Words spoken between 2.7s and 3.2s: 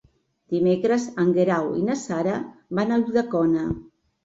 van a